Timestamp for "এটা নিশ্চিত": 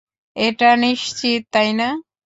0.35-1.41